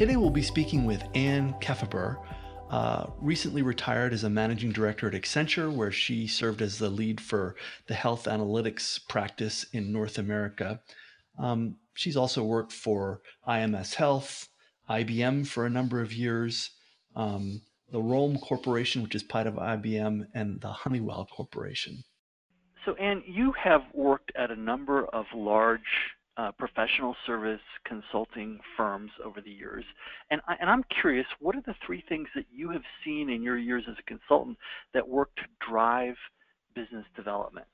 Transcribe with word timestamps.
Today 0.00 0.16
we'll 0.16 0.30
be 0.30 0.40
speaking 0.40 0.86
with 0.86 1.04
Ann 1.14 1.52
Kieffaber, 1.60 2.16
uh, 2.70 3.08
recently 3.20 3.60
retired 3.60 4.14
as 4.14 4.24
a 4.24 4.30
managing 4.30 4.72
director 4.72 5.06
at 5.08 5.12
Accenture, 5.12 5.70
where 5.70 5.92
she 5.92 6.26
served 6.26 6.62
as 6.62 6.78
the 6.78 6.88
lead 6.88 7.20
for 7.20 7.54
the 7.86 7.92
health 7.92 8.24
analytics 8.24 9.06
practice 9.08 9.66
in 9.74 9.92
North 9.92 10.16
America. 10.16 10.80
Um, 11.38 11.76
she's 11.92 12.16
also 12.16 12.42
worked 12.42 12.72
for 12.72 13.20
IMS 13.46 13.92
Health, 13.92 14.48
IBM 14.88 15.46
for 15.46 15.66
a 15.66 15.70
number 15.70 16.00
of 16.00 16.14
years, 16.14 16.70
um, 17.14 17.60
the 17.92 18.00
ROLM 18.00 18.40
Corporation, 18.40 19.02
which 19.02 19.14
is 19.14 19.22
part 19.22 19.46
of 19.46 19.56
IBM, 19.56 20.28
and 20.32 20.62
the 20.62 20.72
Honeywell 20.72 21.28
Corporation. 21.30 22.04
So, 22.86 22.94
Anne, 22.94 23.22
you 23.26 23.52
have 23.62 23.82
worked 23.92 24.32
at 24.34 24.50
a 24.50 24.56
number 24.56 25.04
of 25.04 25.26
large 25.34 26.14
uh, 26.40 26.50
professional 26.52 27.14
service 27.26 27.60
consulting 27.84 28.58
firms 28.74 29.10
over 29.22 29.42
the 29.42 29.50
years. 29.50 29.84
And, 30.30 30.40
I, 30.48 30.56
and 30.58 30.70
I'm 30.70 30.84
curious, 31.00 31.26
what 31.38 31.54
are 31.54 31.62
the 31.66 31.74
three 31.84 32.02
things 32.08 32.28
that 32.34 32.46
you 32.50 32.70
have 32.70 32.82
seen 33.04 33.28
in 33.28 33.42
your 33.42 33.58
years 33.58 33.84
as 33.90 33.96
a 33.98 34.02
consultant 34.04 34.56
that 34.94 35.06
work 35.06 35.34
to 35.36 35.42
drive 35.68 36.14
business 36.74 37.04
development? 37.14 37.66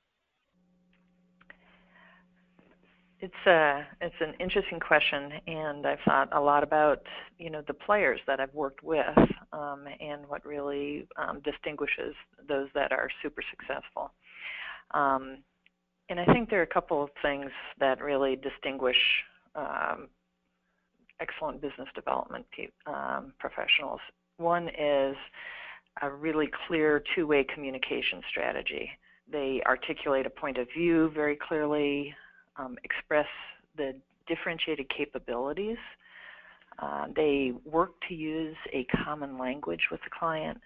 It's 3.20 3.32
a 3.46 3.50
uh, 3.50 3.82
it's 4.02 4.14
an 4.20 4.34
interesting 4.40 4.78
question, 4.78 5.32
and 5.46 5.86
I've 5.86 6.00
thought 6.04 6.28
a 6.36 6.40
lot 6.40 6.62
about 6.62 7.00
you 7.38 7.48
know 7.48 7.62
the 7.66 7.72
players 7.72 8.20
that 8.26 8.40
I've 8.40 8.52
worked 8.52 8.82
with, 8.82 9.16
um, 9.54 9.86
and 10.00 10.28
what 10.28 10.44
really 10.44 11.08
um, 11.16 11.40
distinguishes 11.40 12.14
those 12.46 12.68
that 12.74 12.92
are 12.92 13.08
super 13.22 13.42
successful. 13.50 14.12
Um, 14.90 15.38
and 16.08 16.20
I 16.20 16.24
think 16.26 16.50
there 16.50 16.60
are 16.60 16.64
a 16.64 16.66
couple 16.66 17.02
of 17.02 17.10
things 17.22 17.50
that 17.80 18.00
really 18.00 18.36
distinguish 18.36 18.96
um, 19.54 20.08
excellent 21.20 21.60
business 21.60 21.88
development 21.94 22.46
um, 22.86 23.32
professionals. 23.38 24.00
One 24.36 24.68
is 24.68 25.16
a 26.02 26.10
really 26.10 26.48
clear 26.66 27.02
two-way 27.14 27.44
communication 27.52 28.20
strategy. 28.30 28.90
They 29.30 29.62
articulate 29.66 30.26
a 30.26 30.30
point 30.30 30.58
of 30.58 30.68
view 30.76 31.10
very 31.14 31.36
clearly, 31.36 32.14
um, 32.56 32.76
express 32.84 33.26
the 33.76 33.94
differentiated 34.28 34.86
capabilities. 34.96 35.78
Uh, 36.78 37.06
they 37.14 37.52
work 37.64 37.92
to 38.08 38.14
use 38.14 38.56
a 38.72 38.86
common 39.04 39.38
language 39.38 39.80
with 39.90 40.00
the 40.04 40.10
client, 40.16 40.60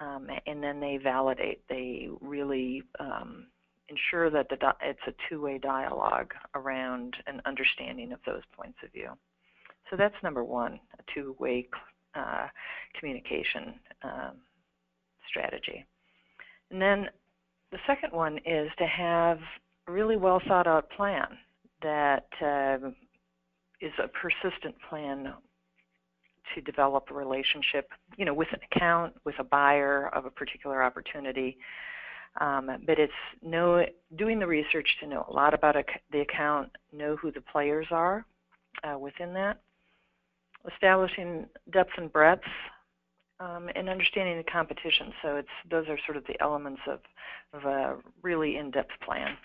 um, 0.00 0.28
and 0.46 0.62
then 0.62 0.80
they 0.80 0.98
validate. 1.02 1.62
They 1.68 2.08
really 2.20 2.82
um, 2.98 3.46
ensure 3.88 4.30
that 4.30 4.48
the 4.48 4.56
it's 4.82 5.00
a 5.06 5.12
two-way 5.28 5.58
dialogue 5.58 6.32
around 6.54 7.16
an 7.26 7.40
understanding 7.46 8.12
of 8.12 8.20
those 8.26 8.42
points 8.52 8.78
of 8.84 8.92
view. 8.92 9.10
So 9.90 9.96
that's 9.96 10.14
number 10.22 10.42
one, 10.42 10.80
a 10.98 11.02
two-way 11.14 11.68
uh, 12.14 12.46
communication 12.98 13.74
um, 14.02 14.36
strategy. 15.28 15.84
And 16.70 16.82
then 16.82 17.06
the 17.70 17.78
second 17.86 18.12
one 18.12 18.38
is 18.38 18.70
to 18.78 18.86
have 18.86 19.38
a 19.86 19.92
really 19.92 20.16
well 20.16 20.40
thought 20.48 20.66
out 20.66 20.90
plan 20.90 21.26
that 21.82 22.26
uh, 22.42 22.88
is 23.80 23.92
a 24.02 24.08
persistent 24.08 24.74
plan 24.88 25.32
to 26.54 26.60
develop 26.62 27.08
a 27.10 27.14
relationship, 27.14 27.90
you 28.16 28.24
know, 28.24 28.34
with 28.34 28.48
an 28.52 28.60
account, 28.72 29.14
with 29.24 29.34
a 29.38 29.44
buyer 29.44 30.08
of 30.14 30.24
a 30.24 30.30
particular 30.30 30.82
opportunity, 30.82 31.58
um, 32.40 32.70
but 32.86 32.98
it's 32.98 33.12
know, 33.42 33.84
doing 34.16 34.38
the 34.38 34.46
research 34.46 34.88
to 35.00 35.06
know 35.06 35.26
a 35.28 35.32
lot 35.32 35.54
about 35.54 35.76
a, 35.76 35.84
the 36.12 36.20
account, 36.20 36.70
know 36.92 37.16
who 37.16 37.30
the 37.32 37.40
players 37.40 37.86
are 37.90 38.24
uh, 38.84 38.98
within 38.98 39.32
that, 39.34 39.60
establishing 40.72 41.46
depth 41.72 41.92
and 41.96 42.12
breadth, 42.12 42.42
um, 43.40 43.68
and 43.74 43.88
understanding 43.88 44.36
the 44.36 44.50
competition. 44.50 45.12
So 45.22 45.36
it's 45.36 45.48
those 45.70 45.86
are 45.88 45.98
sort 46.06 46.16
of 46.16 46.24
the 46.26 46.40
elements 46.40 46.80
of, 46.88 47.00
of 47.52 47.64
a 47.64 47.96
really 48.22 48.56
in-depth 48.56 48.92
plan. 49.04 49.36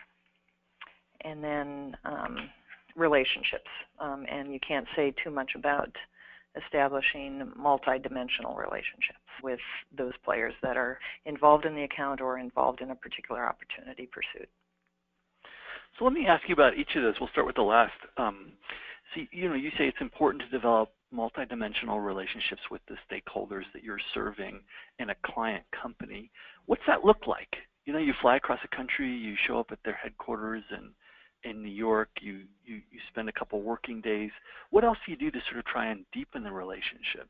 And 1.23 1.43
then 1.43 1.97
um, 2.05 2.49
relationships, 2.95 3.69
um, 3.99 4.25
and 4.29 4.51
you 4.51 4.59
can't 4.65 4.87
say 4.95 5.13
too 5.23 5.29
much 5.29 5.51
about 5.55 5.89
establishing 6.55 7.51
multi-dimensional 7.55 8.55
relationships 8.55 9.19
with 9.41 9.59
those 9.95 10.13
players 10.23 10.53
that 10.61 10.77
are 10.77 10.99
involved 11.25 11.65
in 11.65 11.75
the 11.75 11.83
account 11.83 12.21
or 12.21 12.39
involved 12.39 12.81
in 12.81 12.91
a 12.91 12.95
particular 12.95 13.47
opportunity 13.47 14.09
pursuit. 14.11 14.49
So 15.97 16.05
let 16.05 16.13
me 16.13 16.25
ask 16.27 16.43
you 16.47 16.53
about 16.53 16.77
each 16.77 16.95
of 16.95 17.03
those. 17.03 17.15
We'll 17.19 17.29
start 17.29 17.47
with 17.47 17.55
the 17.55 17.61
last. 17.61 17.93
Um, 18.17 18.53
so 19.13 19.21
you 19.31 19.49
know, 19.49 19.55
you 19.55 19.69
say 19.77 19.87
it's 19.87 19.97
important 20.01 20.43
to 20.43 20.49
develop 20.49 20.89
multi-dimensional 21.11 21.99
relationships 21.99 22.61
with 22.71 22.81
the 22.87 22.95
stakeholders 23.09 23.63
that 23.73 23.83
you're 23.83 23.99
serving 24.13 24.59
in 24.99 25.09
a 25.09 25.15
client 25.25 25.63
company. 25.81 26.31
What's 26.65 26.83
that 26.87 27.03
look 27.03 27.27
like? 27.27 27.49
You 27.85 27.93
know, 27.93 27.99
you 27.99 28.13
fly 28.21 28.37
across 28.37 28.59
the 28.61 28.75
country, 28.75 29.09
you 29.09 29.35
show 29.47 29.59
up 29.59 29.67
at 29.71 29.79
their 29.83 29.99
headquarters, 30.01 30.63
and 30.71 30.91
in 31.43 31.61
New 31.61 31.69
York, 31.69 32.09
you, 32.21 32.41
you, 32.65 32.75
you 32.75 32.99
spend 33.09 33.29
a 33.29 33.31
couple 33.31 33.61
working 33.61 34.01
days. 34.01 34.31
What 34.69 34.83
else 34.83 34.97
do 35.05 35.11
you 35.11 35.17
do 35.17 35.31
to 35.31 35.39
sort 35.49 35.59
of 35.59 35.65
try 35.65 35.87
and 35.87 36.05
deepen 36.13 36.43
the 36.43 36.51
relationship? 36.51 37.27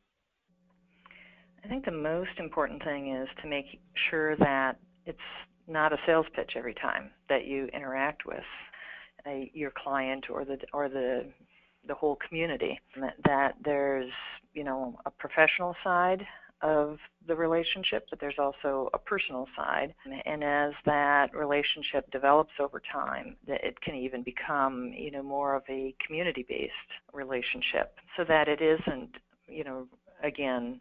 I 1.64 1.68
think 1.68 1.86
the 1.86 1.92
most 1.92 2.32
important 2.40 2.84
thing 2.84 3.16
is 3.16 3.28
to 3.42 3.48
make 3.48 3.66
sure 4.10 4.36
that 4.38 4.78
it's 5.06 5.18
not 5.68 5.94
a 5.94 5.98
sales 6.06 6.26
pitch 6.36 6.54
every 6.56 6.74
time 6.74 7.12
that 7.30 7.46
you 7.46 7.68
interact 7.74 8.26
with 8.26 8.44
a, 9.28 9.52
your 9.54 9.72
client 9.72 10.26
or 10.30 10.44
the 10.44 10.58
or 10.74 10.90
the 10.90 11.26
the 11.88 11.94
whole 11.94 12.18
community. 12.28 12.80
That, 13.00 13.16
that 13.26 13.56
there's 13.64 14.12
you 14.54 14.64
know 14.64 15.00
a 15.06 15.12
professional 15.12 15.76
side 15.84 16.26
of 16.62 16.98
the 17.28 17.36
relationship, 17.36 18.06
but 18.10 18.20
there's 18.20 18.40
also 18.40 18.90
a 18.94 18.98
personal 18.98 19.48
side. 19.56 19.94
And 20.26 20.44
as 20.44 20.74
that 20.86 21.34
relationship 21.36 22.10
develops 22.12 22.52
over 22.60 22.82
time, 22.92 23.36
it 23.48 23.80
can 23.82 23.96
even 23.96 24.24
become, 24.24 24.92
you 24.96 25.12
know, 25.12 25.24
more 25.24 25.56
of 25.56 25.64
a 25.70 25.96
community-based 26.06 26.74
relationship, 27.14 27.96
so 28.18 28.24
that 28.28 28.48
it 28.48 28.62
isn't, 28.62 29.12
you 29.48 29.64
know, 29.64 29.88
again, 30.24 30.80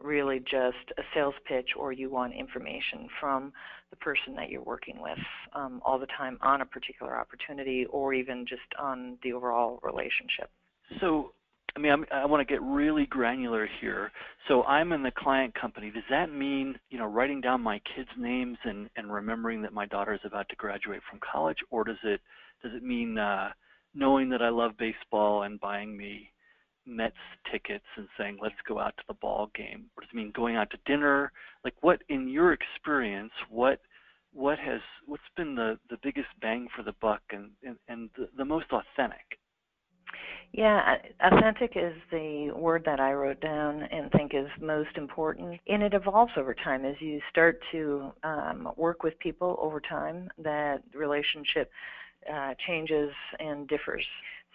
really 0.00 0.40
just 0.40 0.90
a 0.98 1.02
sales 1.14 1.34
pitch 1.46 1.70
or 1.78 1.92
you 1.92 2.10
want 2.10 2.34
information 2.34 3.08
from 3.20 3.52
the 3.90 3.96
person 3.96 4.34
that 4.34 4.50
you're 4.50 4.62
working 4.62 5.00
with 5.00 5.18
um, 5.54 5.80
all 5.84 5.98
the 5.98 6.06
time 6.18 6.38
on 6.42 6.60
a 6.60 6.66
particular 6.66 7.16
opportunity 7.16 7.86
or 7.90 8.12
even 8.12 8.44
just 8.46 8.62
on 8.78 9.16
the 9.22 9.32
overall 9.32 9.78
relationship. 9.82 10.50
So 11.00 11.32
I 11.74 11.78
mean, 11.78 11.92
I'm, 11.92 12.06
i 12.12 12.26
want 12.26 12.46
to 12.46 12.52
get 12.52 12.62
really 12.62 13.06
granular 13.06 13.68
here. 13.80 14.12
So 14.48 14.64
I'm 14.64 14.92
in 14.92 15.02
the 15.02 15.12
client 15.16 15.54
company. 15.54 15.90
Does 15.90 16.02
that 16.10 16.32
mean, 16.32 16.78
you 16.90 16.98
know, 16.98 17.06
writing 17.06 17.40
down 17.40 17.60
my 17.60 17.80
kids' 17.94 18.08
names 18.18 18.58
and, 18.64 18.90
and 18.96 19.12
remembering 19.12 19.62
that 19.62 19.72
my 19.72 19.86
daughter 19.86 20.14
is 20.14 20.20
about 20.24 20.48
to 20.48 20.56
graduate 20.56 21.00
from 21.08 21.20
college, 21.20 21.58
or 21.70 21.84
does 21.84 21.98
it 22.02 22.20
does 22.62 22.72
it 22.74 22.82
mean 22.82 23.18
uh, 23.18 23.50
knowing 23.94 24.28
that 24.30 24.42
I 24.42 24.48
love 24.48 24.72
baseball 24.78 25.42
and 25.42 25.60
buying 25.60 25.96
me 25.96 26.32
Mets 26.86 27.14
tickets 27.50 27.84
and 27.96 28.08
saying 28.18 28.38
let's 28.42 28.54
go 28.66 28.80
out 28.80 28.96
to 28.96 29.04
the 29.06 29.14
ball 29.14 29.50
game, 29.54 29.84
or 29.96 30.02
does 30.02 30.10
it 30.12 30.16
mean 30.16 30.32
going 30.34 30.56
out 30.56 30.70
to 30.70 30.78
dinner? 30.86 31.30
Like, 31.64 31.74
what 31.80 32.02
in 32.08 32.28
your 32.28 32.52
experience, 32.52 33.32
what 33.48 33.80
what 34.32 34.58
has 34.58 34.80
what's 35.06 35.22
been 35.36 35.54
the 35.54 35.78
the 35.90 35.98
biggest 36.02 36.28
bang 36.40 36.66
for 36.74 36.82
the 36.82 36.94
buck 37.00 37.22
and 37.30 37.50
and, 37.62 37.76
and 37.88 38.10
the, 38.16 38.28
the 38.36 38.44
most 38.44 38.66
authentic? 38.72 39.38
Yeah, 40.52 40.96
authentic 41.20 41.72
is 41.76 41.94
the 42.10 42.50
word 42.54 42.82
that 42.84 43.00
I 43.00 43.14
wrote 43.14 43.40
down 43.40 43.84
and 43.84 44.12
think 44.12 44.34
is 44.34 44.48
most 44.60 44.98
important. 44.98 45.58
And 45.66 45.82
it 45.82 45.94
evolves 45.94 46.32
over 46.36 46.54
time 46.54 46.84
as 46.84 46.94
you 47.00 47.20
start 47.30 47.58
to 47.72 48.12
um, 48.22 48.68
work 48.76 49.02
with 49.02 49.18
people 49.18 49.58
over 49.62 49.80
time. 49.80 50.28
That 50.36 50.82
relationship 50.94 51.70
uh, 52.30 52.52
changes 52.66 53.10
and 53.40 53.66
differs. 53.66 54.04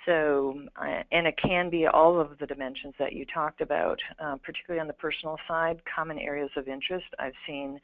So, 0.05 0.61
uh, 0.79 1.01
and 1.11 1.25
it 1.25 1.35
can 1.43 1.71
be 1.71 1.87
all 1.87 2.21
of 2.21 2.37
the 2.39 2.45
dimensions 2.45 2.93
that 2.99 3.13
you 3.13 3.25
talked 3.25 3.59
about, 3.61 3.99
uh, 4.23 4.37
particularly 4.43 4.79
on 4.79 4.87
the 4.87 4.93
personal 4.93 5.37
side, 5.47 5.81
common 5.93 6.19
areas 6.19 6.51
of 6.55 6.67
interest. 6.67 7.07
I've 7.17 7.33
seen 7.47 7.79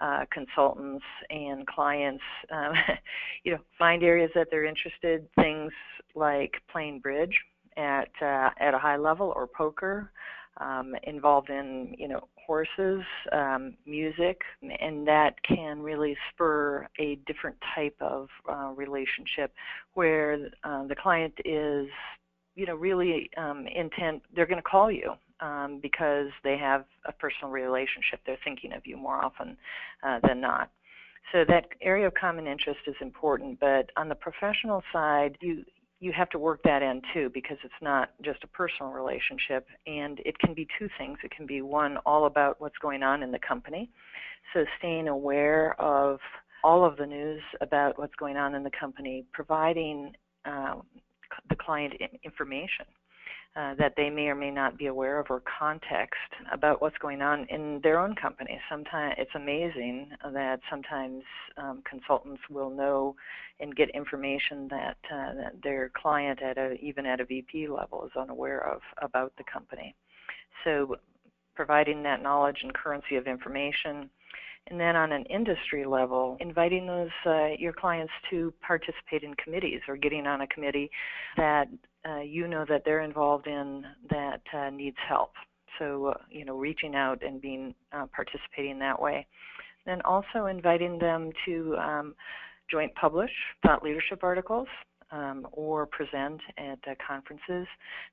uh, 0.00 0.24
consultants 0.32 1.04
and 1.30 1.64
clients, 1.68 2.22
um, 2.50 2.72
you 3.44 3.52
know, 3.52 3.58
find 3.78 4.02
areas 4.02 4.32
that 4.34 4.48
they're 4.50 4.64
interested, 4.64 5.28
things 5.36 5.72
like 6.16 6.54
playing 6.70 6.98
bridge 6.98 7.38
at 7.76 8.10
uh, 8.20 8.50
at 8.58 8.74
a 8.74 8.78
high 8.78 8.96
level 8.96 9.32
or 9.34 9.46
poker, 9.46 10.10
um, 10.58 10.94
involved 11.04 11.50
in 11.50 11.94
you 11.98 12.08
know 12.08 12.28
horses, 12.46 13.02
um, 13.32 13.74
music, 13.86 14.40
and 14.80 15.06
that 15.06 15.34
can 15.42 15.80
really 15.80 16.16
spur 16.30 16.86
a 16.98 17.16
different 17.26 17.56
type 17.74 17.96
of 18.00 18.28
uh, 18.48 18.72
relationship 18.74 19.52
where 19.94 20.50
uh, 20.64 20.86
the 20.86 20.96
client 20.96 21.34
is 21.44 21.86
you 22.54 22.66
know 22.66 22.74
really 22.74 23.30
um, 23.36 23.66
intent. 23.66 24.22
They're 24.34 24.46
going 24.46 24.62
to 24.62 24.68
call 24.68 24.90
you 24.90 25.12
um, 25.40 25.80
because 25.82 26.28
they 26.44 26.56
have 26.58 26.84
a 27.06 27.12
personal 27.12 27.50
relationship. 27.50 28.20
They're 28.26 28.38
thinking 28.44 28.72
of 28.72 28.82
you 28.86 28.96
more 28.96 29.24
often 29.24 29.56
uh, 30.02 30.20
than 30.26 30.40
not. 30.40 30.70
So 31.32 31.44
that 31.48 31.66
area 31.80 32.06
of 32.06 32.14
common 32.14 32.46
interest 32.46 32.80
is 32.86 32.96
important, 33.00 33.58
but 33.60 33.90
on 33.96 34.08
the 34.08 34.14
professional 34.14 34.82
side, 34.92 35.38
you 35.40 35.64
you 36.02 36.10
have 36.10 36.28
to 36.30 36.38
work 36.38 36.60
that 36.64 36.82
in 36.82 37.00
too 37.14 37.30
because 37.32 37.56
it's 37.62 37.72
not 37.80 38.10
just 38.22 38.42
a 38.42 38.48
personal 38.48 38.90
relationship 38.90 39.68
and 39.86 40.18
it 40.24 40.36
can 40.40 40.52
be 40.52 40.66
two 40.76 40.88
things. 40.98 41.16
It 41.22 41.30
can 41.30 41.46
be 41.46 41.62
one 41.62 41.96
all 41.98 42.26
about 42.26 42.60
what's 42.60 42.76
going 42.78 43.04
on 43.04 43.22
in 43.22 43.30
the 43.30 43.38
company. 43.38 43.88
So 44.52 44.64
staying 44.80 45.06
aware 45.06 45.80
of 45.80 46.18
all 46.64 46.84
of 46.84 46.96
the 46.96 47.06
news 47.06 47.40
about 47.60 48.00
what's 48.00 48.16
going 48.16 48.36
on 48.36 48.56
in 48.56 48.64
the 48.64 48.70
company 48.78 49.24
providing 49.32 50.12
um, 50.44 50.82
the 51.48 51.54
client 51.54 51.94
information 52.24 52.86
uh, 53.54 53.74
that 53.74 53.92
they 53.96 54.08
may 54.08 54.28
or 54.28 54.34
may 54.34 54.50
not 54.50 54.78
be 54.78 54.86
aware 54.86 55.18
of 55.18 55.26
or 55.28 55.42
context 55.58 56.20
about 56.52 56.80
what's 56.80 56.96
going 56.98 57.20
on 57.20 57.46
in 57.50 57.80
their 57.82 58.00
own 58.00 58.14
company. 58.14 58.58
Sometimes 58.70 59.14
it's 59.18 59.30
amazing 59.34 60.08
that 60.32 60.60
sometimes 60.70 61.22
um, 61.58 61.82
consultants 61.88 62.40
will 62.48 62.70
know 62.70 63.14
and 63.60 63.76
get 63.76 63.90
information 63.90 64.68
that, 64.70 64.96
uh, 65.12 65.34
that 65.34 65.52
their 65.62 65.90
client 65.94 66.40
at 66.42 66.56
a, 66.56 66.74
even 66.74 67.04
at 67.04 67.20
a 67.20 67.26
VP 67.26 67.68
level 67.68 68.04
is 68.04 68.12
unaware 68.18 68.66
of 68.66 68.80
about 69.02 69.32
the 69.36 69.44
company. 69.52 69.94
So 70.64 70.96
providing 71.54 72.02
that 72.04 72.22
knowledge 72.22 72.58
and 72.62 72.72
currency 72.72 73.16
of 73.16 73.26
information 73.26 74.08
and 74.68 74.78
then 74.78 74.96
on 74.96 75.12
an 75.12 75.24
industry 75.26 75.84
level, 75.84 76.36
inviting 76.40 76.86
those 76.86 77.10
uh, 77.26 77.48
your 77.58 77.72
clients 77.72 78.12
to 78.30 78.52
participate 78.66 79.22
in 79.22 79.34
committees 79.34 79.80
or 79.88 79.96
getting 79.96 80.26
on 80.26 80.42
a 80.42 80.46
committee 80.46 80.90
that 81.36 81.68
uh, 82.08 82.20
you 82.20 82.48
know 82.48 82.64
that 82.68 82.82
they're 82.84 83.02
involved 83.02 83.46
in 83.46 83.84
that 84.10 84.40
uh, 84.56 84.70
needs 84.70 84.96
help. 85.08 85.32
So 85.78 86.06
uh, 86.06 86.14
you 86.30 86.44
know, 86.44 86.56
reaching 86.56 86.94
out 86.94 87.22
and 87.22 87.40
being 87.40 87.74
uh, 87.92 88.06
participating 88.14 88.78
that 88.78 89.00
way. 89.00 89.26
Then 89.84 90.00
also 90.02 90.46
inviting 90.46 90.98
them 90.98 91.30
to 91.46 91.76
um, 91.76 92.14
joint 92.70 92.94
publish 92.94 93.30
thought 93.64 93.82
leadership 93.82 94.22
articles 94.22 94.68
um, 95.12 95.46
or 95.52 95.86
present 95.86 96.40
at 96.58 96.78
uh, 96.90 96.94
conferences. 97.06 97.66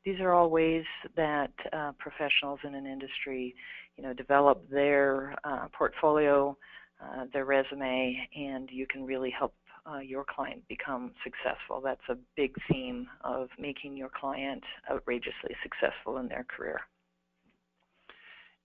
These 0.05 0.19
are 0.19 0.33
all 0.33 0.49
ways 0.49 0.83
that 1.15 1.51
uh, 1.71 1.93
professionals 1.97 2.59
in 2.63 2.75
an 2.75 2.85
industry, 2.85 3.55
you 3.99 4.07
know, 4.07 4.13
develop 4.13 4.63
their 4.69 5.35
uh, 5.43 5.67
portfolio, 5.77 6.55
uh, 7.03 7.25
their 7.33 7.43
resume, 7.43 8.15
and 8.33 8.69
you 8.71 8.87
can 8.87 9.05
really 9.05 9.29
help 9.29 9.53
uh, 9.85 9.99
your 9.99 10.23
client 10.23 10.61
become 10.69 11.11
successful. 11.21 11.81
That's 11.83 12.01
a 12.09 12.15
big 12.37 12.55
theme 12.71 13.07
of 13.25 13.49
making 13.59 13.97
your 13.97 14.09
client 14.17 14.63
outrageously 14.89 15.53
successful 15.61 16.19
in 16.19 16.29
their 16.29 16.45
career. 16.45 16.79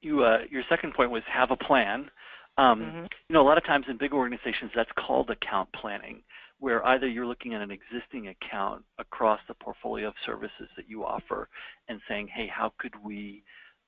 You, 0.02 0.22
uh, 0.22 0.38
your 0.50 0.62
second 0.68 0.94
point 0.94 1.10
was 1.10 1.22
have 1.32 1.50
a 1.50 1.56
plan. 1.56 2.10
Um, 2.56 2.80
mm-hmm. 2.80 3.06
You 3.28 3.34
know, 3.34 3.42
a 3.42 3.48
lot 3.48 3.58
of 3.58 3.64
times 3.64 3.86
in 3.88 3.98
big 3.98 4.12
organizations, 4.12 4.70
that's 4.76 4.90
called 4.96 5.30
account 5.30 5.68
planning 5.72 6.22
where 6.60 6.86
either 6.86 7.08
you're 7.08 7.26
looking 7.26 7.52
at 7.54 7.60
an 7.60 7.72
existing 7.72 8.28
account 8.28 8.84
across 8.98 9.40
the 9.48 9.54
portfolio 9.54 10.08
of 10.08 10.14
services 10.24 10.68
that 10.76 10.88
you 10.88 11.04
offer 11.04 11.48
and 11.88 12.00
saying, 12.08 12.28
hey, 12.32 12.46
how 12.46 12.72
could 12.78 12.92
we 13.04 13.42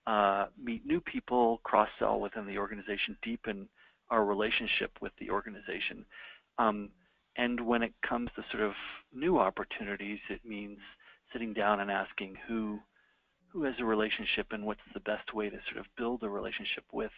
uh, 0.07 0.47
meet 0.63 0.87
new 0.87 1.01
people, 1.01 1.61
cross-sell 1.65 2.21
within 2.21 2.47
the 2.47 2.59
organization, 2.59 3.17
deepen 3.23 3.69
our 4.11 4.25
relationship 4.25 4.93
with 5.01 5.13
the 5.19 5.31
organization. 5.31 6.05
Um, 6.59 6.91
and 7.37 7.61
when 7.61 7.83
it 7.83 7.93
comes 8.09 8.31
to 8.37 8.45
sort 8.51 8.63
of 8.63 8.73
new 9.13 9.39
opportunities, 9.39 10.19
it 10.31 10.45
means 10.45 10.79
sitting 11.33 11.53
down 11.53 11.81
and 11.81 11.91
asking 11.91 12.37
who 12.49 12.79
who 13.49 13.63
has 13.63 13.75
a 13.79 13.85
relationship 13.85 14.49
and 14.51 14.65
what's 14.67 14.81
the 14.93 15.01
best 15.01 15.33
way 15.33 15.49
to 15.49 15.57
sort 15.71 15.79
of 15.79 15.87
build 15.97 16.23
a 16.23 16.29
relationship 16.29 16.85
with 16.93 17.13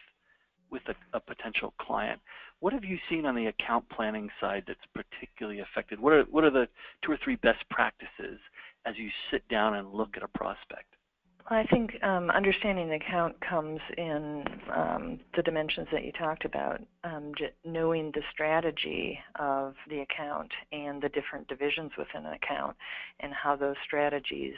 with 0.71 0.83
a, 0.89 1.17
a, 1.17 1.21
potential 1.21 1.73
client. 1.81 2.21
What 2.61 2.75
have 2.75 2.85
you 2.85 2.99
seen 3.09 3.25
on 3.25 3.35
the 3.35 3.47
account 3.47 3.89
planning 3.89 4.29
side 4.41 4.65
that's 4.67 4.79
particularly 4.95 5.61
affected? 5.61 5.99
What 5.99 6.13
are, 6.13 6.23
what 6.25 6.45
are 6.45 6.51
the 6.51 6.69
two 7.03 7.11
or 7.13 7.19
three 7.25 7.37
best 7.37 7.65
practices 7.71 8.39
as 8.85 8.95
you 8.99 9.09
sit 9.31 9.49
down 9.49 9.77
and 9.77 9.93
look 9.93 10.11
at 10.17 10.23
a 10.23 10.29
prospect? 10.29 10.95
I 11.47 11.65
think 11.65 11.93
um, 12.03 12.31
understanding 12.31 12.89
the 12.89 12.97
account 12.97 13.35
comes 13.41 13.81
in 13.97 14.45
um, 14.75 15.21
the 15.35 15.43
dimensions 15.43 15.89
that 15.93 16.05
you 16.05 16.13
talked 16.13 16.45
about, 16.45 16.81
um, 17.05 17.33
knowing 17.65 18.11
the 18.13 18.21
strategy 18.33 19.19
of 19.39 19.75
the 19.89 20.01
account 20.01 20.51
and 20.73 21.01
the 21.01 21.09
different 21.09 21.49
divisions 21.49 21.93
within 21.97 22.27
an 22.27 22.35
account 22.35 22.77
and 23.21 23.33
how 23.33 23.57
those 23.57 23.77
strategies 23.85 24.57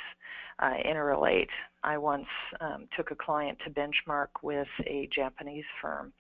uh, 0.59 0.73
interrelate. 0.85 1.49
I 1.85 1.97
once 1.97 2.27
um, 2.61 2.89
took 2.97 3.13
a 3.13 3.17
client 3.17 3.59
to 3.65 3.71
benchmark 3.71 4.29
with 4.43 4.69
a 4.87 5.09
Japanese 5.15 5.65
firm, 5.81 6.13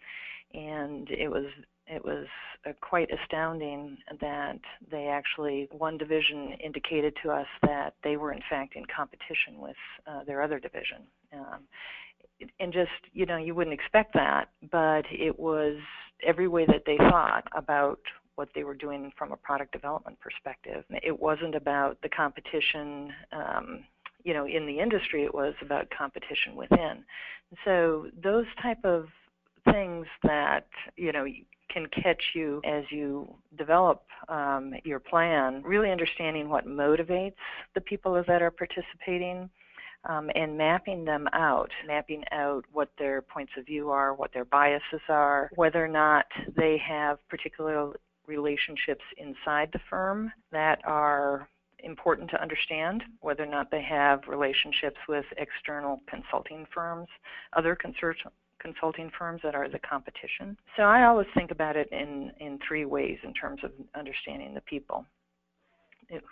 and 0.55 1.11
it 1.11 1.29
was 1.29 1.47
it 1.91 2.05
was 2.05 2.27
uh, 2.67 2.73
quite 2.81 3.09
astounding 3.11 3.99
that 4.21 4.59
they 4.91 5.07
actually, 5.07 5.69
one 5.73 5.99
division 5.99 6.53
indicated 6.63 7.15
to 7.23 7.31
us 7.31 7.47
that 7.63 7.95
they 8.05 8.17
were 8.17 8.33
in 8.33 8.41
fact 8.49 8.77
in 8.77 8.85
competition 8.95 9.59
with 9.59 9.77
uh, 10.07 10.25
their 10.25 10.43
other 10.43 10.59
division. 10.59 10.99
Um, 11.33 11.61
and 12.59 12.73
just, 12.73 12.91
you 13.13 13.27
know, 13.27 13.37
you 13.37 13.55
wouldn't 13.55 13.75
expect 13.75 14.15
that, 14.15 14.49
but 14.71 15.05
it 15.11 15.39
was 15.39 15.77
every 16.27 16.49
way 16.49 16.65
that 16.67 16.85
they 16.87 16.97
thought 16.97 17.45
about 17.55 18.01
what 18.37 18.49
they 18.55 18.65
were 18.65 18.75
doing 18.75 19.13
from 19.19 19.33
a 19.33 19.37
product 19.37 19.73
development 19.73 20.19
perspective. 20.21 20.85
It 21.03 21.19
wasn't 21.19 21.55
about 21.55 21.99
the 22.03 22.09
competition. 22.09 23.13
Um, 23.33 23.85
you 24.25 24.33
know, 24.33 24.47
in 24.47 24.67
the 24.67 24.79
industry, 24.79 25.25
it 25.25 25.35
was 25.35 25.55
about 25.61 25.89
competition 25.97 26.55
within. 26.57 27.05
So 27.65 28.07
those 28.23 28.47
type 28.63 28.85
of 28.85 29.09
things 29.71 30.07
that 30.23 30.67
you 30.97 31.13
know 31.13 31.27
can 31.73 31.87
catch 32.03 32.23
you 32.35 32.61
as 32.65 32.85
you 32.91 33.33
develop 33.57 34.03
um, 34.29 34.75
your 34.85 35.01
plan, 35.01 35.63
really 35.65 35.91
understanding 35.91 36.49
what 36.49 36.67
motivates 36.67 37.35
the 37.75 37.81
people 37.81 38.23
that 38.27 38.43
are 38.43 38.51
participating. 38.51 39.51
Um, 40.09 40.31
and 40.35 40.57
mapping 40.57 41.05
them 41.05 41.29
out, 41.35 41.71
mapping 41.87 42.25
out 42.33 42.65
what 42.73 42.89
their 42.99 43.21
points 43.21 43.53
of 43.59 43.67
view 43.67 43.91
are, 43.91 44.15
what 44.15 44.33
their 44.33 44.47
biases 44.47 45.03
are, 45.11 45.51
whether 45.57 45.85
or 45.85 45.89
not 45.89 46.25
they 46.57 46.79
have 46.79 47.19
particular 47.29 47.93
relationships 48.27 49.05
inside 49.19 49.69
the 49.75 49.81
firm 49.91 50.33
that 50.53 50.81
are 50.85 51.51
important 51.85 52.31
to 52.31 52.41
understand, 52.41 53.03
whether 53.21 53.43
or 53.43 53.47
not 53.47 53.71
they 53.71 53.83
have 53.83 54.21
relationships 54.29 54.99
with 55.09 55.25
external 55.37 56.01
consulting 56.09 56.67
firms, 56.73 57.09
other 57.55 57.77
consulting 58.61 59.11
firms 59.19 59.41
that 59.43 59.55
are 59.55 59.69
the 59.69 59.79
competition. 59.81 60.57
So 60.77 60.83
I 60.83 61.05
always 61.05 61.27
think 61.35 61.51
about 61.51 61.77
it 61.77 61.89
in, 61.91 62.33
in 62.39 62.59
three 62.67 62.85
ways 62.85 63.19
in 63.25 63.33
terms 63.35 63.61
of 63.65 63.73
understanding 63.95 64.55
the 64.55 64.61
people. 64.63 65.05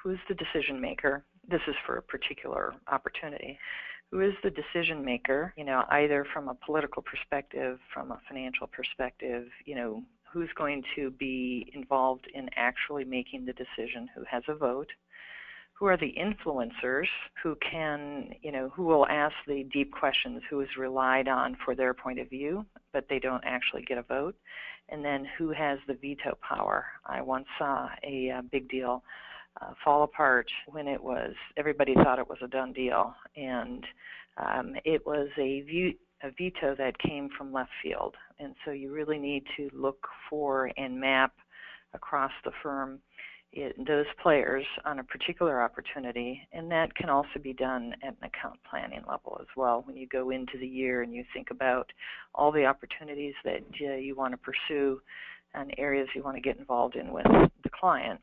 Who's 0.02 0.18
the 0.28 0.34
decision 0.34 0.80
maker? 0.80 1.24
This 1.48 1.60
is 1.68 1.74
for 1.86 1.96
a 1.96 2.02
particular 2.02 2.74
opportunity. 2.90 3.58
Who 4.10 4.20
is 4.20 4.32
the 4.42 4.50
decision 4.50 5.04
maker, 5.04 5.52
you 5.56 5.64
know, 5.64 5.84
either 5.90 6.26
from 6.32 6.48
a 6.48 6.54
political 6.54 7.02
perspective, 7.02 7.78
from 7.92 8.10
a 8.10 8.20
financial 8.26 8.66
perspective, 8.66 9.46
you 9.66 9.74
know, 9.74 10.02
who's 10.32 10.48
going 10.56 10.82
to 10.96 11.10
be 11.12 11.70
involved 11.74 12.26
in 12.34 12.48
actually 12.56 13.04
making 13.04 13.46
the 13.46 13.52
decision, 13.52 14.08
who 14.14 14.24
has 14.30 14.42
a 14.48 14.54
vote, 14.54 14.88
who 15.78 15.86
are 15.86 15.96
the 15.96 16.14
influencers 16.18 17.06
who 17.42 17.56
can, 17.70 18.30
you 18.42 18.50
know, 18.50 18.68
who 18.74 18.84
will 18.84 19.06
ask 19.06 19.34
the 19.46 19.64
deep 19.72 19.92
questions, 19.92 20.42
who 20.50 20.60
is 20.60 20.68
relied 20.76 21.28
on 21.28 21.56
for 21.64 21.76
their 21.76 21.94
point 21.94 22.18
of 22.18 22.28
view, 22.28 22.66
but 22.92 23.04
they 23.08 23.20
don't 23.20 23.44
actually 23.44 23.82
get 23.82 23.96
a 23.98 24.02
vote, 24.02 24.34
and 24.88 25.04
then 25.04 25.24
who 25.36 25.50
has 25.50 25.78
the 25.86 25.94
veto 25.94 26.36
power. 26.46 26.86
I 27.06 27.22
once 27.22 27.46
saw 27.58 27.88
a, 28.02 28.28
a 28.30 28.42
big 28.42 28.68
deal 28.68 29.04
uh, 29.60 29.72
fall 29.84 30.02
apart 30.02 30.50
when 30.66 30.88
it 30.88 31.02
was 31.02 31.34
everybody 31.56 31.94
thought 31.94 32.18
it 32.18 32.28
was 32.28 32.38
a 32.42 32.48
done 32.48 32.72
deal, 32.72 33.14
and 33.36 33.84
um, 34.36 34.74
it 34.84 35.06
was 35.06 35.28
a 35.38 35.64
veto 36.36 36.74
that 36.76 36.98
came 36.98 37.28
from 37.38 37.52
left 37.52 37.70
field, 37.82 38.16
and 38.40 38.54
so 38.64 38.72
you 38.72 38.92
really 38.92 39.18
need 39.18 39.44
to 39.56 39.70
look 39.72 40.08
for 40.28 40.72
and 40.76 41.00
map 41.00 41.34
across 41.94 42.32
the 42.44 42.52
firm 42.62 42.98
it, 43.52 43.74
those 43.86 44.06
players 44.22 44.64
on 44.84 44.98
a 44.98 45.04
particular 45.04 45.62
opportunity, 45.62 46.46
and 46.52 46.70
that 46.70 46.94
can 46.94 47.08
also 47.08 47.38
be 47.42 47.52
done 47.52 47.94
at 48.02 48.16
an 48.20 48.24
account 48.24 48.58
planning 48.68 49.02
level 49.08 49.38
as 49.40 49.46
well. 49.56 49.82
When 49.86 49.96
you 49.96 50.06
go 50.06 50.30
into 50.30 50.58
the 50.58 50.66
year 50.66 51.02
and 51.02 51.14
you 51.14 51.24
think 51.32 51.50
about 51.50 51.90
all 52.34 52.52
the 52.52 52.66
opportunities 52.66 53.34
that 53.44 53.64
uh, 53.80 53.94
you 53.94 54.14
want 54.14 54.32
to 54.32 54.38
pursue 54.38 55.00
and 55.54 55.72
areas 55.78 56.08
you 56.14 56.22
want 56.22 56.36
to 56.36 56.42
get 56.42 56.58
involved 56.58 56.94
in 56.94 57.12
with 57.12 57.26
the 57.62 57.70
client, 57.70 58.20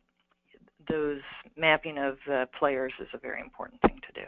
those 0.88 1.22
mapping 1.58 1.98
of 1.98 2.18
uh, 2.32 2.46
players 2.58 2.94
is 3.00 3.08
a 3.14 3.18
very 3.18 3.42
important 3.42 3.82
thing 3.82 4.00
to 4.06 4.22
do. 4.22 4.28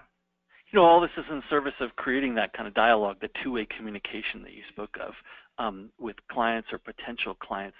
You 0.71 0.79
know, 0.79 0.85
all 0.85 0.99
this 0.99 1.11
is 1.15 1.25
in 1.29 1.41
service 1.49 1.73
of 1.79 1.95
creating 1.95 2.35
that 2.35 2.53
kind 2.53 2.67
of 2.67 2.73
dialogue, 2.73 3.17
the 3.21 3.29
two-way 3.43 3.67
communication 3.77 4.41
that 4.43 4.53
you 4.53 4.63
spoke 4.69 4.97
of 4.99 5.13
um, 5.59 5.89
with 5.99 6.15
clients 6.29 6.69
or 6.73 6.79
potential 6.79 7.35
clients. 7.35 7.77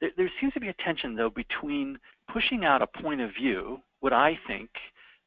There, 0.00 0.10
there 0.16 0.30
seems 0.40 0.54
to 0.54 0.60
be 0.60 0.68
a 0.68 0.74
tension, 0.84 1.14
though, 1.14 1.28
between 1.28 1.98
pushing 2.32 2.64
out 2.64 2.82
a 2.82 2.86
point 2.86 3.20
of 3.20 3.30
view, 3.34 3.80
what 4.00 4.12
I 4.12 4.38
think 4.46 4.70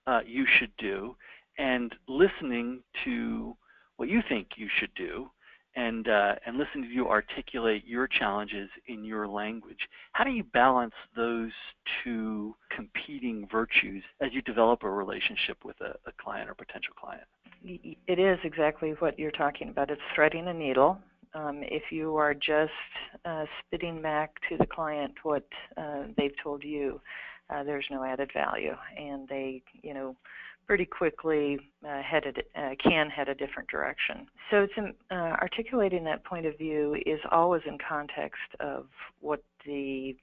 uh, 0.08 0.22
you 0.26 0.46
should 0.60 0.72
do, 0.78 1.16
and 1.58 1.94
listening 2.08 2.82
to 3.06 3.56
what 3.98 4.10
you 4.10 4.22
think 4.28 4.48
you 4.56 4.68
should 4.80 4.94
do, 4.96 5.30
and 5.76 6.08
uh, 6.08 6.36
and 6.46 6.58
listening 6.58 6.84
to 6.84 6.90
you 6.90 7.08
articulate 7.08 7.86
your 7.86 8.08
challenges 8.08 8.70
in 8.88 9.04
your 9.04 9.28
language. 9.28 9.78
How 10.14 10.24
do 10.24 10.32
you 10.32 10.44
balance 10.44 10.94
those 11.16 11.52
two 12.04 12.56
competing 12.76 13.48
virtues 13.52 14.04
as 14.22 14.30
you 14.34 14.42
develop 14.42 14.84
a 14.84 14.90
relationship 14.90 15.58
with 15.64 15.80
a, 15.82 15.96
a 16.08 16.12
client 16.24 16.50
or 16.50 16.54
potential 16.54 16.94
client? 17.00 17.24
It 17.66 18.20
is 18.20 18.40
exactly 18.44 18.92
what 19.00 19.18
you're 19.18 19.32
talking 19.32 19.70
about. 19.70 19.90
It's 19.90 20.02
threading 20.14 20.48
a 20.48 20.54
needle. 20.54 21.00
Um, 21.36 21.62
if 21.64 21.84
you 21.92 22.16
are 22.18 22.34
just 22.34 22.72
uh, 23.26 23.46
spitting 23.66 24.02
back 24.02 24.32
to 24.50 24.58
the 24.58 24.68
client 24.68 25.14
what 25.24 25.48
uh, 25.78 26.04
they've 26.18 26.36
told 26.44 26.64
you, 26.64 27.02
uh, 27.50 27.64
there's 27.64 27.86
no 27.90 28.04
added 28.04 28.32
value, 28.34 28.76
and 28.98 29.28
they, 29.28 29.62
you 29.82 29.94
know, 29.94 30.16
pretty 30.68 30.86
quickly 30.86 31.60
uh, 31.88 32.02
headed 32.02 32.44
uh, 32.56 32.70
can 32.82 33.10
head 33.10 33.30
a 33.30 33.36
different 33.36 33.70
direction. 33.70 34.28
So 34.50 34.64
it's 34.64 34.74
in, 34.78 34.94
uh, 35.12 35.36
articulating 35.42 36.04
that 36.06 36.24
point 36.24 36.46
of 36.46 36.58
view 36.58 36.96
is 37.06 37.20
always 37.32 37.62
in 37.68 37.78
context 37.88 38.42
of 38.60 38.86
what 39.20 39.44
the 39.66 40.16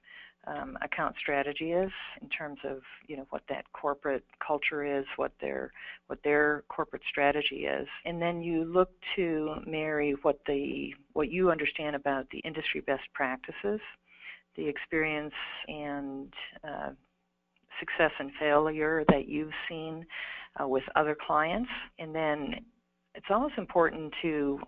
um, 0.47 0.77
account 0.81 1.15
strategy 1.19 1.71
is 1.71 1.91
in 2.21 2.29
terms 2.29 2.59
of 2.63 2.79
you 3.07 3.15
know 3.15 3.27
what 3.29 3.43
that 3.49 3.65
corporate 3.73 4.25
culture 4.45 4.83
is, 4.83 5.05
what 5.15 5.31
their 5.39 5.71
what 6.07 6.19
their 6.23 6.63
corporate 6.69 7.03
strategy 7.09 7.65
is, 7.65 7.87
and 8.05 8.21
then 8.21 8.41
you 8.41 8.63
look 8.63 8.89
to 9.15 9.55
marry 9.67 10.15
what 10.23 10.39
the 10.47 10.93
what 11.13 11.31
you 11.31 11.51
understand 11.51 11.95
about 11.95 12.25
the 12.31 12.39
industry 12.39 12.81
best 12.81 13.03
practices, 13.13 13.79
the 14.55 14.67
experience 14.67 15.33
and 15.67 16.33
uh, 16.63 16.89
success 17.79 18.11
and 18.19 18.31
failure 18.39 19.03
that 19.09 19.27
you've 19.27 19.53
seen 19.69 20.05
uh, 20.59 20.67
with 20.67 20.83
other 20.95 21.15
clients. 21.27 21.69
And 21.99 22.13
then 22.13 22.55
it's 23.15 23.27
always 23.29 23.53
important 23.57 24.13
to 24.21 24.59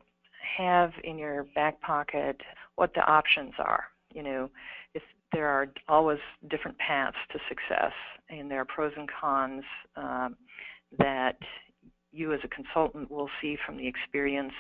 have 0.58 0.92
in 1.04 1.18
your 1.18 1.46
back 1.56 1.82
pocket 1.82 2.40
what 2.76 2.94
the 2.94 3.02
options 3.02 3.54
are. 3.60 3.86
You 4.14 4.24
know, 4.24 4.50
if 4.94 5.02
there 5.34 5.48
are 5.48 5.68
always 5.90 6.20
different 6.50 6.78
paths 6.78 7.18
to 7.32 7.40
success, 7.50 7.94
and 8.30 8.50
there 8.50 8.62
are 8.62 8.66
pros 8.66 8.94
and 8.96 9.10
cons 9.20 9.64
um, 9.96 10.36
that 10.98 11.38
you 12.12 12.34
as 12.34 12.40
a 12.44 12.48
consultant 12.48 13.10
will 13.10 13.30
see 13.42 13.58
from 13.66 13.78
the 13.78 13.88
experience 13.88 14.54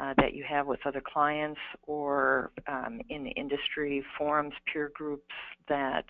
uh, 0.00 0.14
that 0.16 0.32
you 0.32 0.44
have 0.48 0.66
with 0.66 0.78
other 0.86 1.02
clients 1.04 1.58
or 1.86 2.52
um, 2.68 3.00
in 3.08 3.24
the 3.24 3.30
industry 3.30 4.02
forums, 4.16 4.54
peer 4.72 4.92
groups 4.94 5.34
that 5.68 6.04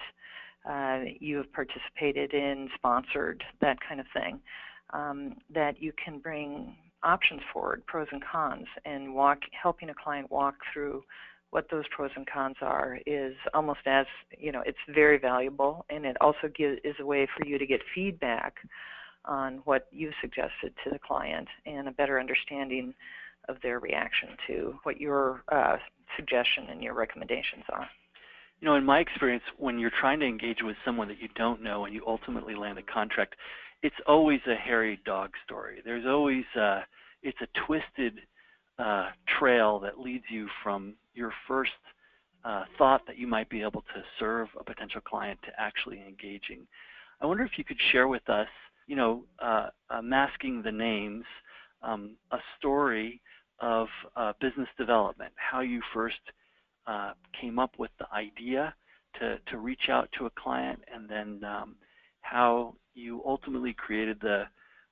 uh, 0.69 1.01
you 1.21 1.39
have 1.39 1.51
participated 1.53 2.35
in, 2.35 2.69
sponsored, 2.75 3.43
that 3.61 3.79
kind 3.89 4.01
of 4.01 4.07
thing, 4.13 4.39
um, 4.93 5.35
that 5.53 5.81
you 5.81 5.93
can 6.05 6.19
bring 6.19 6.77
options 7.03 7.41
forward, 7.53 7.83
pros 7.87 8.09
and 8.13 8.23
cons, 8.31 8.67
and 8.85 9.15
walk, 9.15 9.39
helping 9.61 9.89
a 9.89 9.95
client 9.95 10.31
walk 10.31 10.57
through 10.73 11.03
what 11.51 11.67
those 11.71 11.85
pros 11.95 12.11
and 12.17 12.27
cons 12.27 12.57
are 12.61 12.99
is 13.07 13.35
almost 13.55 13.81
as 13.87 14.07
you 14.37 14.53
know 14.53 14.63
it's 14.67 14.79
very 14.95 15.19
valuable 15.19 15.85
and 15.91 16.05
it 16.05 16.17
also 16.21 16.49
gives 16.55 16.79
is 16.85 16.95
a 17.01 17.07
way 17.07 17.27
for 17.37 17.47
you 17.47 17.59
to 17.59 17.67
get 17.67 17.81
feedback 17.95 18.57
on 19.25 19.61
what 19.65 19.87
you've 19.91 20.15
suggested 20.21 20.73
to 20.85 20.91
the 20.91 20.99
client 20.99 21.49
and 21.67 21.89
a 21.89 21.93
better 21.93 22.21
understanding 22.21 22.95
of 23.49 23.57
their 23.63 23.79
reaction 23.79 24.31
to 24.47 24.75
what 24.83 25.01
your 25.01 25.43
uh, 25.51 25.77
suggestion 26.17 26.67
and 26.71 26.83
your 26.83 26.95
recommendations 26.95 27.65
are 27.71 27.89
you 28.61 28.67
know, 28.67 28.75
in 28.75 28.85
my 28.85 28.99
experience, 28.99 29.45
when 29.57 29.79
you're 29.79 29.93
trying 30.01 30.21
to 30.21 30.27
engage 30.27 30.59
with 30.63 30.77
someone 30.85 31.09
that 31.09 31.21
you 31.21 31.29
don't 31.37 31.63
know 31.63 31.85
and 31.85 31.95
you 31.95 32.03
ultimately 32.07 32.55
land 32.55 32.79
a 32.79 32.83
contract, 32.83 33.37
it's 33.83 33.95
always 34.07 34.41
a 34.49 34.55
hairy 34.57 34.99
dog 35.05 35.31
story. 35.45 35.81
There's 35.85 36.07
always 36.07 36.45
uh, 36.61 36.81
it's 37.23 37.39
a 37.41 37.47
twisted 37.67 38.21
uh, 38.79 39.09
trail 39.39 39.79
that 39.81 39.99
leads 39.99 40.25
you 40.31 40.49
from 40.63 40.95
your 41.15 41.33
first 41.47 41.73
uh, 42.45 42.65
thought 42.77 43.03
that 43.07 43.19
you 43.19 43.27
might 43.27 43.49
be 43.49 43.63
able 43.63 43.83
to 43.83 44.03
serve 44.19 44.49
a 44.59 44.65
potential 44.65 45.01
client 45.01 45.39
to 45.43 45.51
actually 45.59 46.01
engaging. 46.07 46.67
I 47.21 47.27
wonder 47.27 47.45
if 47.45 47.59
you 47.59 47.65
could 47.65 47.81
share 47.91 48.09
with 48.09 48.29
us, 48.29 48.49
you 48.87 48.97
know, 48.97 49.25
uh, 49.41 49.69
masking 50.03 50.63
the 50.63 50.73
names, 50.73 51.25
um, 51.83 52.17
a 52.31 52.39
story 52.59 53.21
of 53.61 53.89
uh, 54.17 54.33
business 54.41 54.69
development, 54.79 55.33
how 55.37 55.61
you 55.61 55.83
first 55.93 56.21
uh, 56.87 57.13
came 57.41 57.59
up 57.59 57.73
with 57.79 57.91
the 57.99 58.07
idea 58.15 58.75
to, 59.19 59.39
to 59.51 59.59
reach 59.59 59.89
out 59.89 60.09
to 60.17 60.27
a 60.27 60.31
client 60.31 60.81
and 60.93 61.09
then 61.09 61.43
um, 61.45 61.75
how 62.21 62.75
you 62.95 63.23
ultimately 63.27 63.75
created 63.75 64.19
the 64.21 64.45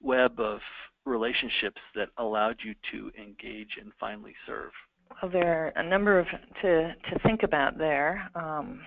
web 0.03 0.38
of 0.41 0.61
relationships 1.05 1.81
that 1.95 2.09
allowed 2.19 2.57
you 2.65 2.75
to 2.93 3.11
engage 3.21 3.76
and 3.81 3.93
finally 3.99 4.35
serve? 4.47 4.73
Well, 5.23 5.31
there 5.31 5.67
are 5.67 5.69
a 5.76 5.88
number 5.88 6.19
of 6.19 6.26
to 6.62 6.95
to 7.11 7.19
think 7.25 7.43
about 7.43 7.79
there. 7.79 8.29
Um, 8.35 8.81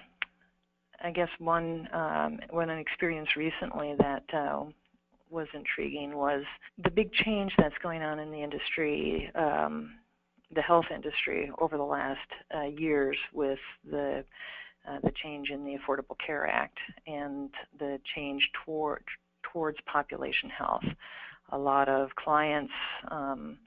I 1.02 1.12
guess 1.12 1.30
one 1.40 1.88
um, 1.94 2.40
one 2.50 2.70
experience 2.70 3.30
recently 3.38 3.96
that 4.00 4.24
uh, 4.34 4.66
was 5.30 5.48
intriguing 5.54 6.16
was 6.16 6.44
the 6.84 6.92
big 6.92 7.12
change 7.14 7.54
that's 7.58 7.78
going 7.82 8.02
on 8.02 8.20
in 8.20 8.32
the 8.32 8.42
industry 8.42 9.32
um, 9.36 9.92
the 10.54 10.62
health 10.62 10.86
industry 10.94 11.52
over 11.60 11.78
the 11.78 11.84
last 11.84 12.20
uh, 12.56 12.64
years 12.64 13.18
with 13.34 13.60
the 13.90 14.24
uh, 14.90 14.98
the 15.04 15.12
change 15.24 15.50
in 15.50 15.64
the 15.64 15.78
Affordable 15.78 16.16
Care 16.26 16.48
Act 16.48 16.78
and 17.06 17.50
the 17.80 18.00
change 18.16 18.42
toward 18.66 19.04
towards 19.52 19.78
population 19.92 20.50
health. 20.50 20.84
A 21.52 21.58
lot 21.58 21.90
of 21.90 22.10
clients 22.16 22.74
um, 23.10 23.58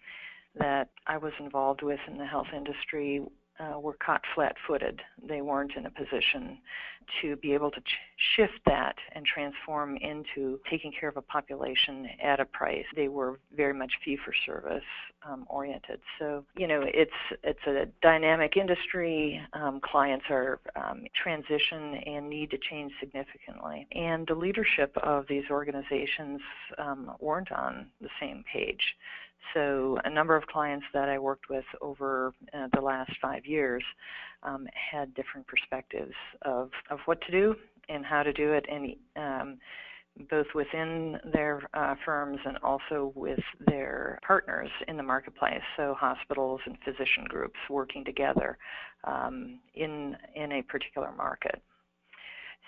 that 0.58 0.88
I 1.06 1.16
was 1.16 1.32
involved 1.40 1.82
with 1.82 2.00
in 2.06 2.18
the 2.18 2.26
health 2.26 2.48
industry 2.54 3.22
uh, 3.60 3.78
were 3.78 3.96
caught 4.04 4.22
flat-footed. 4.34 5.00
They 5.26 5.42
weren't 5.42 5.72
in 5.76 5.86
a 5.86 5.90
position 5.90 6.58
to 7.20 7.36
be 7.36 7.52
able 7.52 7.70
to 7.70 7.80
ch- 7.80 8.36
shift 8.36 8.60
that 8.66 8.94
and 9.12 9.26
transform 9.26 9.96
into 9.96 10.60
taking 10.70 10.92
care 10.98 11.08
of 11.08 11.16
a 11.16 11.22
population 11.22 12.08
at 12.22 12.40
a 12.40 12.44
price. 12.44 12.84
They 12.94 13.08
were 13.08 13.40
very 13.54 13.74
much 13.74 13.92
fee-for-service 14.04 14.84
um, 15.28 15.46
oriented. 15.48 16.00
So 16.18 16.44
you 16.56 16.66
know, 16.66 16.82
it's 16.84 17.10
it's 17.42 17.66
a 17.66 17.86
dynamic 18.02 18.56
industry. 18.56 19.40
Um, 19.52 19.80
clients 19.80 20.26
are 20.30 20.60
um, 20.76 21.04
transition 21.20 21.94
and 22.06 22.28
need 22.28 22.50
to 22.50 22.58
change 22.58 22.92
significantly, 23.00 23.86
and 23.92 24.26
the 24.26 24.34
leadership 24.34 24.96
of 25.02 25.26
these 25.28 25.44
organizations 25.50 26.40
um, 26.78 27.12
weren't 27.20 27.52
on 27.52 27.86
the 28.00 28.08
same 28.20 28.44
page. 28.52 28.96
So 29.54 29.98
a 30.04 30.10
number 30.10 30.36
of 30.36 30.46
clients 30.46 30.86
that 30.94 31.08
I 31.08 31.18
worked 31.18 31.48
with 31.50 31.64
over 31.80 32.32
uh, 32.54 32.68
the 32.74 32.80
last 32.80 33.12
five 33.20 33.44
years 33.44 33.82
um, 34.42 34.66
had 34.90 35.14
different 35.14 35.46
perspectives 35.46 36.14
of, 36.42 36.70
of 36.90 36.98
what 37.06 37.20
to 37.22 37.32
do 37.32 37.54
and 37.88 38.04
how 38.04 38.22
to 38.22 38.32
do 38.32 38.52
it, 38.52 38.64
and 38.70 38.96
um, 39.16 39.58
both 40.30 40.46
within 40.54 41.18
their 41.32 41.62
uh, 41.74 41.94
firms 42.04 42.38
and 42.44 42.58
also 42.62 43.12
with 43.14 43.40
their 43.66 44.18
partners 44.26 44.70
in 44.88 44.96
the 44.96 45.02
marketplace, 45.02 45.62
so 45.76 45.94
hospitals 45.98 46.60
and 46.66 46.76
physician 46.84 47.24
groups 47.28 47.58
working 47.70 48.04
together 48.04 48.58
um, 49.04 49.58
in 49.74 50.16
in 50.34 50.52
a 50.52 50.62
particular 50.62 51.12
market. 51.16 51.62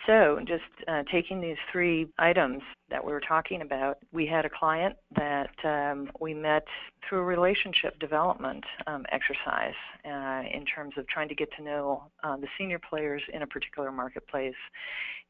So, 0.07 0.39
just 0.47 0.65
uh, 0.87 1.03
taking 1.11 1.41
these 1.41 1.57
three 1.73 2.09
items 2.19 2.63
that 2.91 3.03
we 3.03 3.11
were 3.11 3.23
talking 3.27 3.63
about, 3.63 3.99
we 4.13 4.27
had 4.27 4.45
a 4.45 4.51
client 4.51 4.97
that 5.17 5.55
um, 5.65 6.11
we 6.21 6.35
met 6.35 6.65
through 7.09 7.21
a 7.21 7.25
relationship 7.25 7.99
development 8.01 8.65
um, 8.87 9.07
exercise 9.11 9.75
uh, 10.05 10.43
in 10.53 10.67
terms 10.67 10.93
of 10.99 11.09
trying 11.09 11.29
to 11.31 11.35
get 11.35 11.49
to 11.57 11.63
know 11.63 12.05
uh, 12.23 12.37
the 12.37 12.49
senior 12.59 12.79
players 12.79 13.23
in 13.33 13.43
a 13.43 13.47
particular 13.47 13.91
marketplace. 13.91 14.55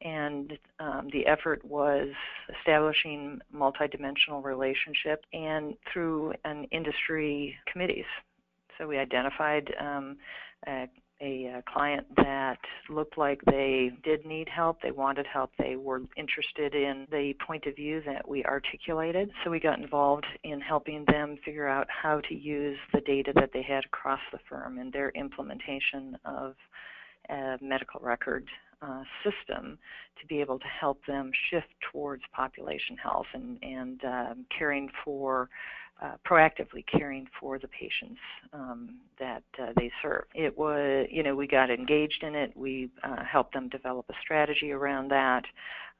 And 0.01 0.57
um, 0.79 1.07
the 1.13 1.25
effort 1.25 1.63
was 1.63 2.09
establishing 2.59 3.39
multidimensional 3.55 4.43
relationship 4.43 5.23
and 5.31 5.75
through 5.91 6.33
an 6.43 6.65
industry 6.71 7.55
committees. 7.71 8.05
So 8.77 8.87
we 8.87 8.97
identified 8.97 9.73
um, 9.79 10.17
a 10.67 10.89
uh, 11.21 11.61
client 11.71 12.05
that 12.17 12.59
looked 12.89 13.17
like 13.17 13.41
they 13.45 13.91
did 14.03 14.25
need 14.25 14.49
help, 14.49 14.81
they 14.81 14.91
wanted 14.91 15.25
help, 15.25 15.51
they 15.57 15.75
were 15.75 16.01
interested 16.17 16.75
in 16.75 17.07
the 17.11 17.33
point 17.45 17.65
of 17.65 17.75
view 17.75 18.01
that 18.05 18.27
we 18.27 18.43
articulated. 18.43 19.31
So 19.43 19.49
we 19.49 19.59
got 19.59 19.79
involved 19.79 20.25
in 20.43 20.59
helping 20.59 21.05
them 21.07 21.37
figure 21.45 21.67
out 21.67 21.87
how 21.89 22.21
to 22.21 22.35
use 22.35 22.77
the 22.93 23.01
data 23.01 23.31
that 23.35 23.51
they 23.53 23.61
had 23.61 23.85
across 23.85 24.19
the 24.31 24.39
firm 24.49 24.77
and 24.77 24.91
their 24.91 25.09
implementation 25.11 26.17
of 26.25 26.55
a 27.29 27.57
medical 27.61 27.99
record 28.01 28.45
uh, 28.81 29.03
system 29.23 29.77
to 30.19 30.27
be 30.27 30.41
able 30.41 30.59
to 30.59 30.67
help 30.79 30.99
them 31.07 31.31
shift 31.49 31.67
towards 31.91 32.23
population 32.33 32.97
health 32.97 33.25
and, 33.33 33.57
and 33.63 34.03
um, 34.03 34.45
caring 34.57 34.89
for 35.03 35.49
uh, 36.01 36.15
proactively 36.29 36.83
caring 36.91 37.25
for 37.39 37.57
the 37.57 37.67
patients 37.69 38.19
um, 38.53 38.97
that 39.19 39.43
uh, 39.61 39.71
they 39.77 39.91
serve. 40.01 40.25
It 40.33 40.57
was, 40.57 41.07
you 41.09 41.23
know, 41.23 41.35
we 41.35 41.47
got 41.47 41.69
engaged 41.69 42.21
in 42.21 42.35
it. 42.35 42.51
We 42.55 42.89
uh, 43.03 43.23
helped 43.23 43.53
them 43.53 43.69
develop 43.69 44.05
a 44.09 44.13
strategy 44.21 44.71
around 44.71 45.09
that, 45.11 45.43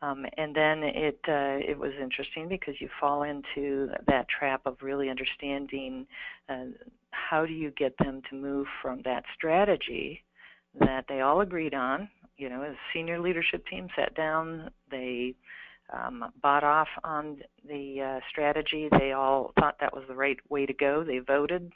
um, 0.02 0.26
and 0.38 0.54
then 0.54 0.84
it 0.84 1.20
uh, 1.28 1.64
it 1.72 1.80
was 1.80 1.94
interesting 2.02 2.50
because 2.50 2.76
you 2.80 2.90
fall 3.00 3.24
into 3.24 3.90
that 4.08 4.28
trap 4.28 4.62
of 4.66 4.76
really 4.82 5.10
understanding 5.10 6.06
uh, 6.50 6.66
how 7.12 7.46
do 7.46 7.54
you 7.54 7.72
get 7.72 7.98
them 8.00 8.22
to 8.30 8.36
move 8.36 8.68
from 8.82 9.02
that 9.06 9.24
strategy 9.36 10.24
that 10.80 11.06
they 11.08 11.22
all 11.22 11.40
agreed 11.42 11.74
on? 11.74 12.10
You 12.38 12.50
know, 12.50 12.64
as 12.64 12.76
senior 12.94 13.20
leadership 13.20 13.66
team 13.68 13.88
sat 13.96 14.14
down, 14.16 14.70
they 14.92 15.36
um, 15.94 16.32
bought 16.42 16.64
off 16.64 16.88
on 17.04 17.42
the 17.68 18.02
uh, 18.02 18.20
strategy. 18.30 18.90
They 18.98 19.12
all 19.12 19.52
thought 19.60 19.78
that 19.80 19.94
was 19.94 20.04
the 20.08 20.16
right 20.16 20.40
way 20.50 20.66
to 20.66 20.74
go. 20.74 21.04
They 21.04 21.20
voted, 21.20 21.72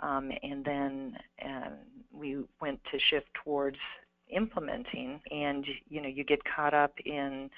um, 0.00 0.30
and 0.42 0.64
then 0.64 1.16
uh, 1.44 1.70
we 2.12 2.38
went 2.60 2.80
to 2.92 2.98
shift 2.98 3.28
towards 3.44 3.78
implementing. 4.30 5.20
And 5.30 5.66
you 5.88 6.00
know, 6.00 6.08
you 6.08 6.24
get 6.24 6.40
caught 6.44 6.74
up 6.74 6.94
in 7.04 7.50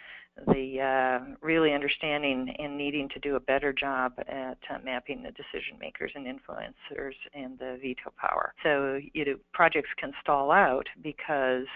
the 0.48 0.80
uh, 0.80 1.34
really 1.40 1.72
understanding 1.72 2.54
and 2.58 2.76
needing 2.76 3.08
to 3.08 3.18
do 3.20 3.36
a 3.36 3.40
better 3.40 3.72
job 3.72 4.12
at 4.28 4.58
uh, 4.70 4.78
mapping 4.84 5.22
the 5.22 5.30
decision 5.30 5.78
makers 5.80 6.12
and 6.14 6.26
influencers 6.26 7.14
and 7.34 7.58
the 7.58 7.78
veto 7.80 8.12
power. 8.20 8.52
So 8.62 9.00
you 9.14 9.24
know, 9.24 9.36
projects 9.52 9.90
can 9.98 10.12
stall 10.20 10.50
out 10.50 10.86
because 11.02 11.66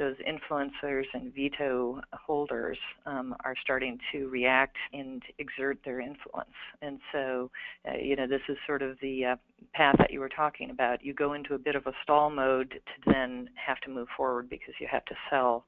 those 0.00 0.16
influencers 0.26 1.04
and 1.12 1.32
veto 1.32 2.00
holders 2.12 2.78
um, 3.06 3.36
are 3.44 3.54
starting 3.62 3.98
to 4.10 4.28
react 4.28 4.76
and 4.92 5.22
exert 5.38 5.78
their 5.84 6.00
influence. 6.00 6.48
And 6.82 6.98
so, 7.12 7.50
uh, 7.86 7.98
you 7.98 8.16
know, 8.16 8.26
this 8.26 8.40
is 8.48 8.56
sort 8.66 8.82
of 8.82 8.96
the 9.00 9.24
uh, 9.24 9.36
path 9.74 9.94
that 9.98 10.10
you 10.10 10.18
were 10.18 10.30
talking 10.30 10.70
about. 10.70 11.04
You 11.04 11.12
go 11.12 11.34
into 11.34 11.54
a 11.54 11.58
bit 11.58 11.76
of 11.76 11.86
a 11.86 11.92
stall 12.02 12.30
mode 12.30 12.70
to 12.70 13.12
then 13.12 13.50
have 13.54 13.78
to 13.80 13.90
move 13.90 14.08
forward 14.16 14.48
because 14.48 14.74
you 14.80 14.88
have 14.90 15.04
to 15.04 15.14
sell 15.28 15.66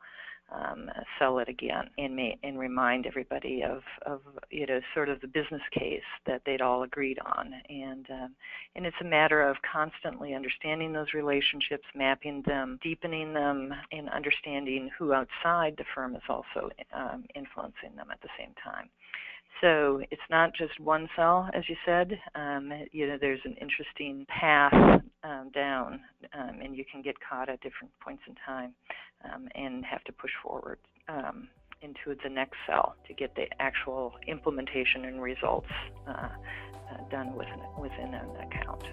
um, 0.53 0.91
sell 1.19 1.39
it 1.39 1.49
again 1.49 1.89
and 1.99 2.15
may, 2.15 2.39
and 2.43 2.59
remind 2.59 3.07
everybody 3.07 3.63
of, 3.63 3.83
of 4.07 4.21
you 4.51 4.67
know 4.67 4.81
sort 4.95 5.09
of 5.09 5.21
the 5.21 5.27
business 5.27 5.63
case 5.73 6.03
that 6.27 6.43
they'd 6.45 6.61
all 6.61 6.83
agreed 6.83 7.19
on. 7.25 7.53
And 7.69 8.07
um, 8.11 8.35
and 8.77 8.87
it's 8.87 8.97
a 9.01 9.05
matter 9.05 9.43
of 9.43 9.57
constantly 9.71 10.35
understanding 10.35 10.93
those 10.93 11.15
relationships 11.15 11.85
mapping 11.95 12.43
them 12.47 12.79
deepening 12.83 13.33
them 13.33 13.73
and 13.93 14.09
understanding 14.11 14.91
who 14.99 15.13
outside 15.13 15.75
the 15.77 15.85
firm 15.95 16.17
is 16.17 16.23
also 16.29 16.71
um, 16.93 17.25
influencing 17.35 17.95
them 17.97 18.09
at 18.11 18.21
the 18.23 18.29
same 18.39 18.55
time. 18.63 18.89
So 19.61 20.03
it's 20.11 20.23
not 20.29 20.53
just 20.55 20.81
one 20.81 21.09
cell, 21.15 21.49
as 21.55 21.63
you 21.69 21.77
said. 21.87 22.19
Um, 22.35 22.73
you 22.91 23.07
know, 23.07 23.17
there's 23.21 23.41
an 23.45 23.55
interesting 23.61 24.27
path 24.29 24.73
um, 25.23 25.51
down, 25.55 26.01
um, 26.37 26.61
and 26.61 26.77
you 26.77 26.85
can 26.91 27.01
get 27.01 27.15
caught 27.21 27.49
at 27.49 27.61
different 27.61 27.93
points 28.01 28.25
in 28.27 28.35
time 28.45 28.75
um, 29.25 29.49
and 29.55 29.85
have 29.85 30.03
to 30.05 30.13
push 30.13 30.33
forward 30.43 30.79
um, 31.09 31.49
into 31.83 32.17
the 32.23 32.31
next 32.31 32.57
cell 32.67 32.97
to 33.07 33.15
get 33.15 33.35
the 33.35 33.47
actual 33.61 34.13
implementation 34.27 35.05
and 35.05 35.23
results 35.23 35.69
uh, 36.07 36.11
uh, 36.13 36.29
done 37.11 37.35
within, 37.35 37.61
within 37.79 38.15
an 38.15 38.31
account. 38.41 38.85